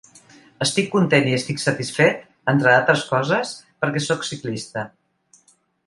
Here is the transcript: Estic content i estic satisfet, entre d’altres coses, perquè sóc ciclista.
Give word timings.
Estic 0.65 0.87
content 0.93 1.27
i 1.31 1.35
estic 1.39 1.61
satisfet, 1.65 2.25
entre 2.55 2.69
d’altres 2.73 3.07
coses, 3.13 3.55
perquè 3.85 4.05
sóc 4.11 4.29
ciclista. 4.33 4.89